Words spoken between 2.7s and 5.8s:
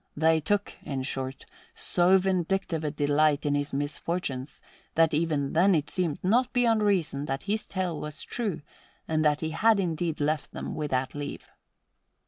a delight in his misfortunes that even then